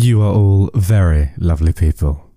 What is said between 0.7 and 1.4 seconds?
very